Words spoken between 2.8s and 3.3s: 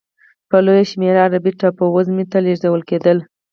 کېدل.